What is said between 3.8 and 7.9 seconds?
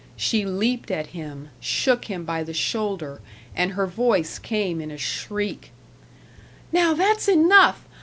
voice came in a shriek: "Now that's enough.